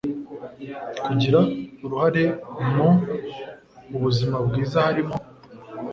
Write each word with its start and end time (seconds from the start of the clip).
kugira 1.05 1.39
uruhare 1.83 2.23
m 3.89 3.93
ubuzima 3.97 4.37
bwiza 4.45 4.77
halimo 4.85 5.15